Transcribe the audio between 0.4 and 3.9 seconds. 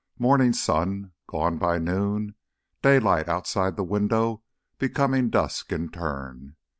sun, gone by noon, daylight outside the